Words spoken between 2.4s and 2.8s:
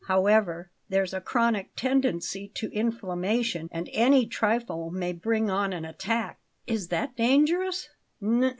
to